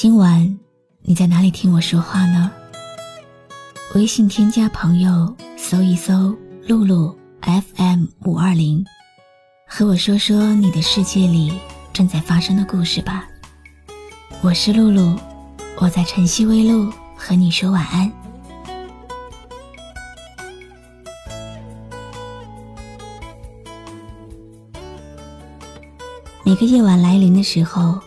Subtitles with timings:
[0.00, 0.56] 今晚
[1.02, 2.52] 你在哪里听我说话呢？
[3.96, 6.32] 微信添加朋友，搜一搜
[6.68, 8.86] “露露 FM 五二零”，
[9.66, 11.52] 和我说说你的世界里
[11.92, 13.26] 正在发生的故事吧。
[14.40, 15.18] 我是露露，
[15.80, 18.08] 我在晨曦微露和你说晚安。
[26.44, 27.98] 每个夜晚来临的时候，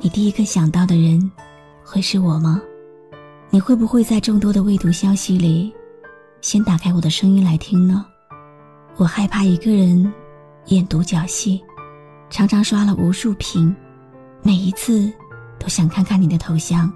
[0.00, 1.30] 你第一个想到的人，
[1.84, 2.62] 会是我吗？
[3.50, 5.72] 你会不会在众多的未读消息里，
[6.40, 8.06] 先打开我的声音来听呢？
[8.96, 10.12] 我害怕一个人
[10.66, 11.60] 演独角戏，
[12.30, 13.74] 常常刷了无数屏，
[14.40, 15.12] 每一次
[15.58, 16.92] 都想看看你的头像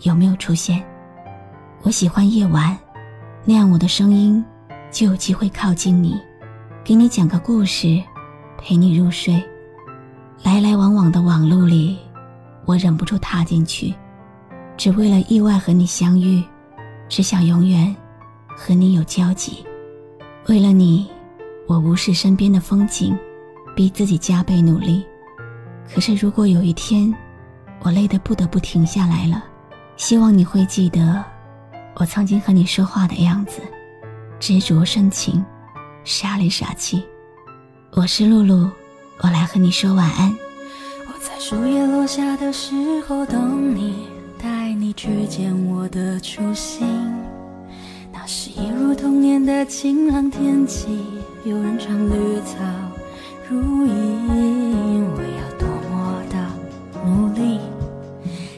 [0.00, 0.82] 有没有出现。
[1.82, 2.74] 我喜欢夜晚，
[3.44, 4.42] 那样我的声音
[4.90, 6.18] 就有机会靠近你，
[6.82, 8.02] 给你讲个故事，
[8.56, 9.42] 陪你入睡。
[10.42, 11.98] 来来往往的网路里，
[12.70, 13.92] 我忍不住踏进去，
[14.76, 16.40] 只为了意外和你相遇，
[17.08, 17.92] 只想永远
[18.46, 19.66] 和你有交集。
[20.46, 21.10] 为了你，
[21.66, 23.18] 我无视身边的风景，
[23.74, 25.04] 逼自己加倍努力。
[25.92, 27.12] 可是如果有一天，
[27.80, 29.42] 我累得不得不停下来了，
[29.96, 31.24] 希望你会记得
[31.96, 33.60] 我曾经和你说话的样子，
[34.38, 35.44] 执着深情，
[36.04, 37.02] 傻里傻气。
[37.94, 38.70] 我是露露。
[39.22, 40.32] 我来和你说晚安。
[41.20, 44.06] 在树叶落下的时候等你，
[44.42, 46.86] 带你去见我的初心。
[48.10, 50.88] 那是一如童年的晴朗天气，
[51.44, 52.56] 有人唱绿草
[53.50, 55.04] 如茵。
[55.12, 56.36] 我要多么的
[57.04, 57.60] 努力，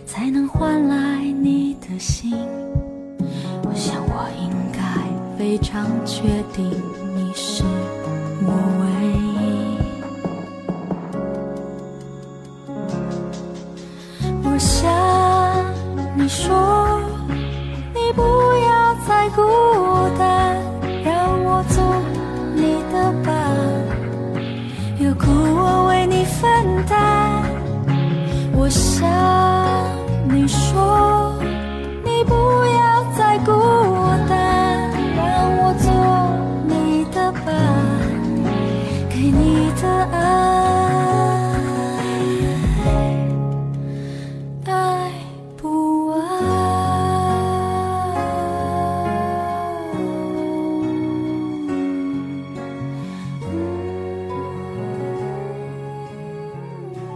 [0.06, 2.32] 才能换来你的心？
[3.64, 6.22] 我想我应该非常确
[6.54, 6.70] 定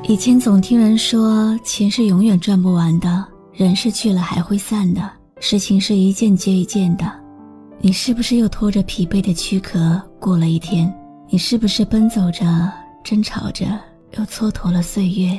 [0.08, 7.12] 以前总听人说，钱是永远赚不完的，人是去了还会散的，事情是一件接一件的。
[7.80, 10.94] 你是不是又拖着疲惫的躯壳过了一天？
[11.28, 12.72] 你是不是奔走着、
[13.02, 13.66] 争吵着，
[14.16, 15.36] 又蹉跎了岁月？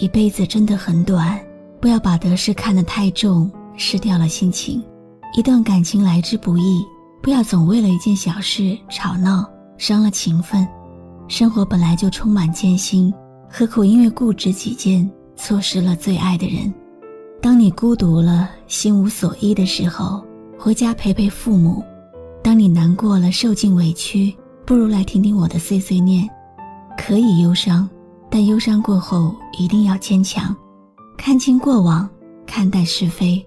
[0.00, 1.40] 一辈子真的很短，
[1.80, 4.82] 不要把得失看得太重，失掉了心情。
[5.36, 6.84] 一段感情来之不易，
[7.22, 9.48] 不要总为了一件小事吵闹，
[9.78, 10.66] 伤了情分。
[11.28, 13.14] 生活本来就充满艰辛。
[13.54, 16.72] 何苦因为固执己见，错失了最爱的人？
[17.42, 20.24] 当你孤独了、心无所依的时候，
[20.58, 21.84] 回家陪陪父母；
[22.42, 26.26] 当你难过了、受尽委屈，不如来听听我的碎碎念。
[26.96, 27.86] 可以忧伤，
[28.30, 30.56] 但忧伤过后一定要坚强。
[31.18, 32.08] 看清过往，
[32.46, 33.44] 看待是非。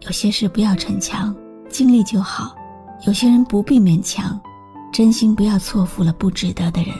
[0.00, 1.36] 有些事不要逞强，
[1.68, 2.56] 尽力就好；
[3.06, 4.40] 有些人不必勉强，
[4.90, 6.94] 真心不要错付了不值得的人。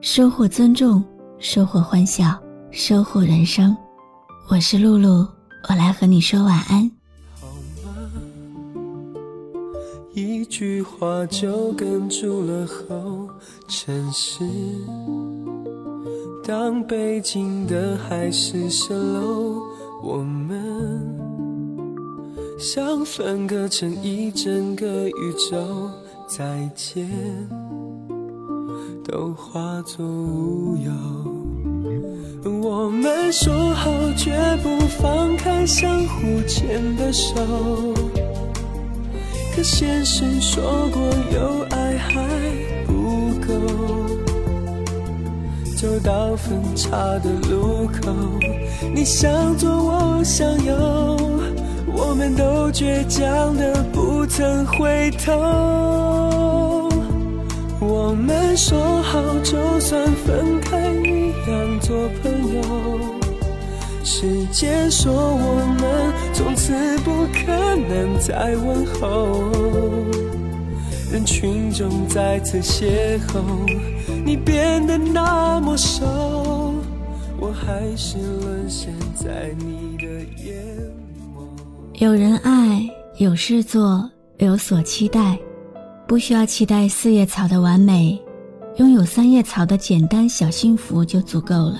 [0.00, 1.04] 收获尊重。
[1.42, 3.76] 收获欢笑，收获人生。
[4.48, 5.26] 我是露露，
[5.68, 6.88] 我来和你说晚安。
[7.34, 7.48] 好
[7.84, 7.96] 吗？
[10.14, 13.28] 一句话就哽住了喉。
[13.66, 14.44] 城市，
[16.44, 19.60] 当北京的海市蜃楼，
[20.00, 21.02] 我们
[22.56, 25.90] 像分割成一整个宇宙。
[26.28, 27.10] 再见。
[29.04, 30.92] 都化作乌有。
[32.60, 34.32] 我们说好绝
[34.62, 37.34] 不放开相互牵的手，
[39.54, 40.62] 可现实说
[40.92, 41.02] 过
[41.32, 42.26] 有爱还
[42.86, 42.92] 不
[43.46, 43.52] 够。
[45.76, 48.12] 走到分岔的路口，
[48.94, 51.16] 你想左，我向右，
[51.92, 56.81] 我们都倔强的不曾回头。
[57.84, 62.62] 我们说好，就算分开，一样做朋友。
[64.04, 67.50] 时间说我们从此不可
[67.88, 69.50] 能再问候，
[71.12, 73.42] 人群中再次邂逅，
[74.24, 76.06] 你变得那么瘦，
[77.40, 80.06] 我还是沦陷在你的
[80.40, 80.54] 眼
[81.34, 81.42] 眸。
[81.94, 84.08] 有人爱，有事做，
[84.38, 85.36] 有所期待，
[86.06, 88.20] 不需要期待四叶草的完美，
[88.76, 91.78] 拥有三叶草的简单小幸福就足够了。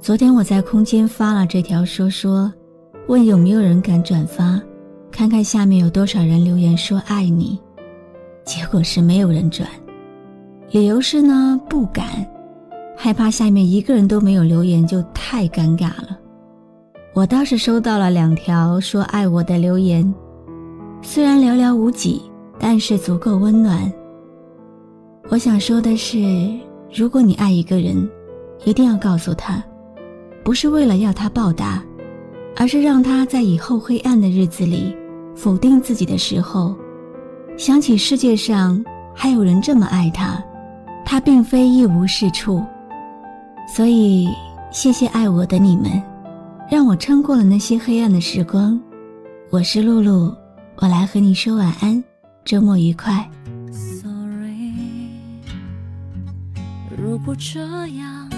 [0.00, 2.52] 昨天我在空间发了这条说说，
[3.08, 4.60] 问有没有人敢转发，
[5.10, 7.58] 看看下面有多少人留言说爱你。
[8.44, 9.68] 结果是没有人转，
[10.70, 12.04] 理由是呢不敢，
[12.96, 16.16] 害怕下面一个人都没有留言就太尴尬了。
[17.12, 20.14] 我倒是收到了两条说爱我的留言，
[21.02, 22.22] 虽然寥寥无几，
[22.58, 23.92] 但是足够温暖。
[25.28, 26.18] 我想说的是，
[26.92, 28.08] 如果你爱一个人，
[28.64, 29.62] 一定要告诉他。
[30.44, 31.82] 不是为了要他报答，
[32.54, 34.96] 而是让他在以后黑暗的日子里
[35.34, 36.76] 否定自己的时候，
[37.56, 40.40] 想起世界上还有人这么爱他，
[41.04, 42.62] 他并非一无是处。
[43.74, 44.28] 所以，
[44.70, 46.00] 谢谢爱我的你们，
[46.70, 48.80] 让我撑过了那些黑暗的时光。
[49.50, 50.32] 我是露露，
[50.76, 52.02] 我来和你说晚安，
[52.46, 53.28] 周末愉快。
[53.72, 54.72] Sorry，
[56.96, 58.35] 如果这样。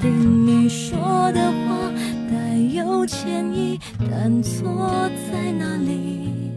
[0.00, 1.92] 听你说的话
[2.30, 3.78] 带有歉意，
[4.10, 6.50] 但错在哪里？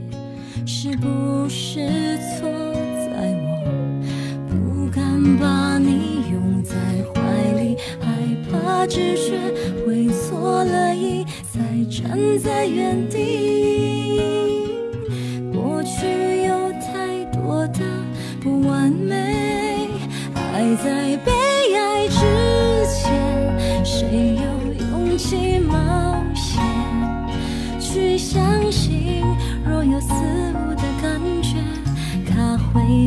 [0.65, 4.01] 是不是错在我
[4.49, 6.15] 不敢把你？
[8.87, 9.39] 只学
[9.83, 11.59] 会错了意，再
[11.89, 14.34] 站在原地。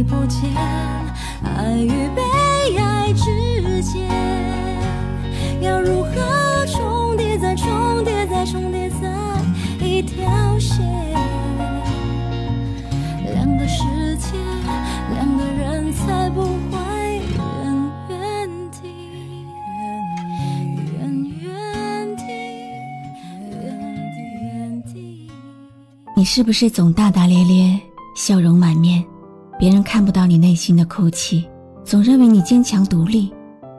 [0.09, 0.51] 不见。
[1.45, 2.23] 爱与被
[2.77, 4.09] 爱之间。
[5.61, 9.07] 要如何重叠再重叠再重叠在
[9.85, 10.79] 一条线？
[13.25, 13.85] 两个世
[14.17, 14.37] 界，
[15.15, 16.79] 两个人才不会
[17.37, 18.89] 远远地，
[20.99, 21.01] 远
[21.43, 22.23] 远地，
[23.53, 23.67] 远
[24.43, 25.29] 远地。
[26.17, 27.81] 你是不是总大大咧咧，
[28.15, 29.05] 笑容满面，
[29.59, 31.45] 别人看不到你内心的哭泣，
[31.85, 33.33] 总认为你坚强独立，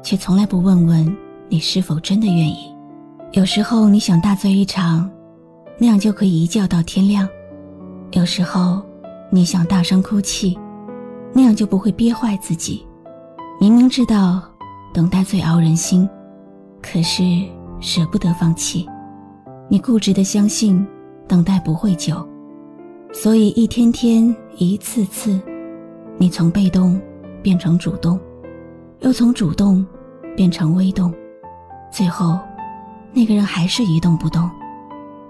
[0.04, 1.18] 却从来不问问。
[1.48, 2.72] 你是否真的愿意？
[3.32, 5.10] 有时候你想大醉一场，
[5.78, 7.26] 那样就可以一觉到天亮；
[8.12, 8.82] 有时候
[9.32, 10.60] 你想大声哭泣，
[11.34, 12.86] 那样就不会憋坏自己。
[13.60, 14.44] 明明知道
[14.94, 16.08] 等待最熬人心，
[16.82, 17.24] 可是
[17.80, 18.86] 舍不得放弃。
[19.70, 20.86] 你固执的相信
[21.28, 22.28] 等待不会久，
[23.14, 25.40] 所以一天天一次次，
[26.22, 27.00] 你从被动
[27.42, 28.20] 变成主动，
[29.00, 29.86] 又从主动
[30.36, 31.14] 变成微动。
[31.90, 32.38] 最后，
[33.14, 34.52] 那个人还是一动不动，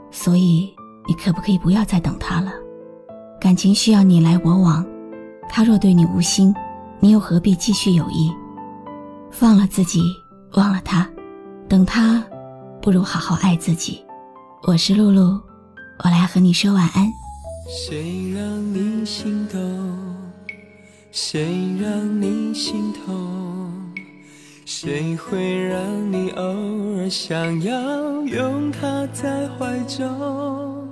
[0.10, 0.68] 所以
[1.08, 2.52] 你可不可以不要再等他了？
[3.40, 4.84] 感情需要你来我往，
[5.48, 6.52] 他若对你无心，
[7.00, 8.32] 你又何必继续有意？
[9.30, 10.02] 放了自己，
[10.56, 11.08] 忘了他，
[11.68, 12.24] 等他，
[12.82, 14.04] 不如好好爱自己。
[14.64, 15.40] 我是露露，
[16.04, 17.08] 我来和你说晚安。
[17.70, 19.89] 谁让你心动？
[21.12, 21.44] 谁
[21.82, 23.72] 让你心痛？
[24.66, 26.44] 谁会让你偶
[26.98, 30.88] 尔想要拥他在怀中？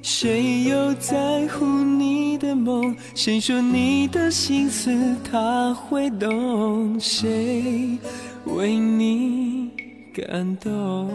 [0.00, 2.96] 谁又在乎你的梦？
[3.14, 4.90] 谁说你的心思
[5.30, 6.98] 他会懂？
[6.98, 7.98] 谁
[8.46, 9.70] 为你
[10.14, 11.10] 感动？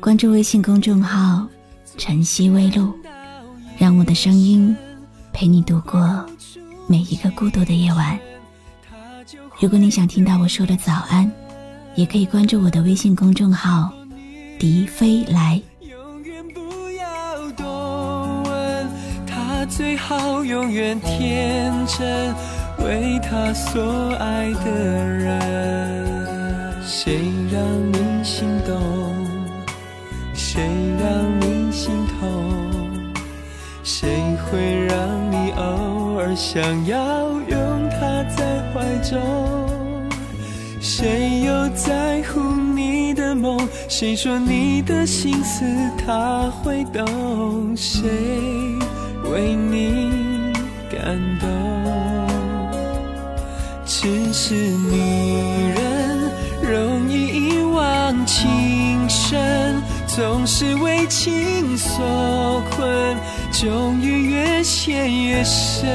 [0.00, 1.46] 关注微信公众号
[1.98, 2.92] “晨曦微露”，
[3.76, 4.74] 让我的声音
[5.38, 6.26] 陪你度过
[6.88, 8.18] 每一个孤独的夜晚。
[9.60, 11.30] 如果你想听到我说的早安，
[11.94, 13.88] 也可以关注我的微信公众号
[14.58, 15.62] “笛飞来”。
[15.78, 18.88] 永远不要多问
[19.28, 22.34] 他最好永远天真，
[22.78, 26.82] 为他所爱的人。
[26.84, 28.76] 谁让你心动？
[30.34, 30.68] 谁
[30.98, 32.58] 让你心痛？
[33.84, 34.98] 谁会让
[36.36, 39.18] 想要拥他在怀中？
[40.80, 42.40] 谁又在乎
[42.74, 43.58] 你的梦？
[43.88, 45.64] 谁说你的心思
[46.06, 47.76] 他会懂？
[47.76, 48.08] 谁
[49.30, 50.52] 为你
[50.90, 51.48] 感动？
[53.84, 56.30] 只是女人
[56.62, 59.67] 容易一往情深，
[60.18, 63.16] 总是为情所困，
[63.52, 65.88] 终于越陷越深。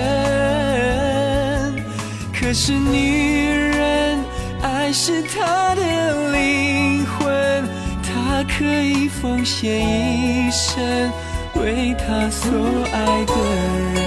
[2.33, 4.17] 可是女人
[4.61, 7.67] 爱是她的灵魂，
[8.01, 11.11] 她可以奉献一生
[11.55, 12.49] 为她所
[12.93, 13.33] 爱的
[13.93, 14.01] 人。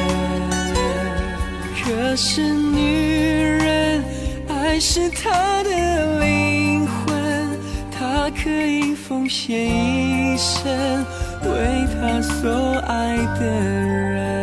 [1.85, 4.03] 可是女人
[4.49, 5.26] 爱是她
[9.27, 11.05] 奉献一生
[11.43, 14.36] 为他所爱的人。